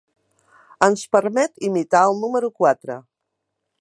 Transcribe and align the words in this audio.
Ens 0.85 1.03
permet 1.15 1.63
imitar 1.69 2.01
el 2.13 2.17
número 2.23 2.51
quatre. 2.63 2.97